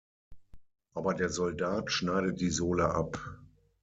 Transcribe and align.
Aber 0.95 1.13
der 1.13 1.29
Soldat 1.29 1.91
schneidet 1.91 2.41
die 2.41 2.49
Sohle 2.49 2.89
ab. 2.95 3.19